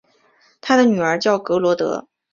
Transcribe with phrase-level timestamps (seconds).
[0.61, 2.07] 他的女儿叫格萝德。